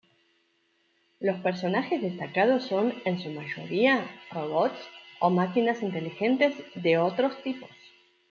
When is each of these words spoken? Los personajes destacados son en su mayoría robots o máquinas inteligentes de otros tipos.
Los 1.19 1.39
personajes 1.41 2.01
destacados 2.01 2.63
son 2.63 2.91
en 3.05 3.19
su 3.21 3.29
mayoría 3.29 4.09
robots 4.31 4.81
o 5.19 5.29
máquinas 5.29 5.83
inteligentes 5.83 6.55
de 6.73 6.97
otros 6.97 7.39
tipos. 7.43 7.69